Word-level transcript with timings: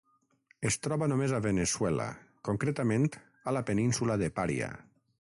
Es 0.69 0.77
troba 0.85 1.09
només 1.11 1.35
a 1.35 1.41
Veneçuela, 1.47 2.09
concretament 2.51 3.07
a 3.53 3.57
la 3.59 3.67
península 3.71 4.21
de 4.25 4.35
Pària. 4.41 4.77